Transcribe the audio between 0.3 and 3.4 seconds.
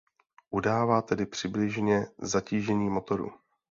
Udává tedy přibližně zatížení motoru.